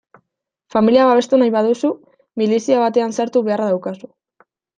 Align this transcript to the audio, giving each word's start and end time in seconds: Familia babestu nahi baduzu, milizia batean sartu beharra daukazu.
Familia 0.75 1.03
babestu 1.09 1.39
nahi 1.41 1.53
baduzu, 1.55 1.91
milizia 2.43 2.81
batean 2.85 3.15
sartu 3.19 3.45
beharra 3.51 3.69
daukazu. 3.75 4.13